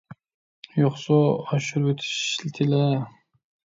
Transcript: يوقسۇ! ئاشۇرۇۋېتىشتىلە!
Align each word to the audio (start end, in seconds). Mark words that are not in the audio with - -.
يوقسۇ! 0.85 1.19
ئاشۇرۇۋېتىشتىلە! 1.45 2.85